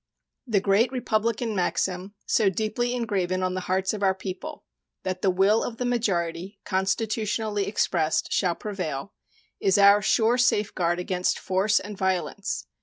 [0.47, 4.65] The great republican maxim, so deeply engraven on the hearts of our people,
[5.03, 9.13] that the will of the majority, constitutionally expressed, shall prevail,
[9.59, 12.65] is our sure safeguard against force and violence.